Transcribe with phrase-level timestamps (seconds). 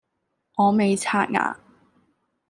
[0.55, 1.59] 我未刷牙